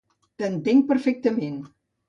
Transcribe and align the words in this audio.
T'entenc 0.43 0.89
perfectament. 0.93 1.63